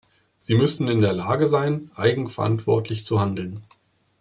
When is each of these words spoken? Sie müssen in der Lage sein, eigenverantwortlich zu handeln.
Sie 0.39 0.55
müssen 0.55 0.87
in 0.87 0.99
der 0.99 1.13
Lage 1.13 1.45
sein, 1.45 1.91
eigenverantwortlich 1.93 3.03
zu 3.05 3.19
handeln. 3.21 3.59